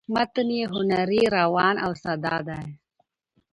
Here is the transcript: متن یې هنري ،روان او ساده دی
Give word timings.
متن 0.13 0.49
یې 0.57 0.63
هنري 0.73 1.21
،روان 1.35 1.75
او 1.85 1.91
ساده 2.03 2.37
دی 2.47 2.63